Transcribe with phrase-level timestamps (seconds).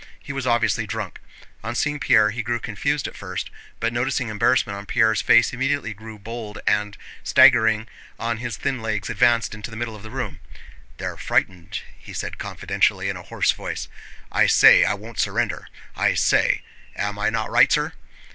[0.19, 1.19] He was obviously drunk.
[1.63, 5.93] On seeing Pierre he grew confused at first, but noticing embarrassment on Pierre's face immediately
[5.93, 10.39] grew bold and, staggering on his thin legs, advanced into the middle of the room.
[10.97, 13.89] "They're frightened," he said confidentially in a hoarse voice.
[14.31, 16.63] "I say I won't surrender, I say...
[16.95, 17.93] Am I not right, sir?"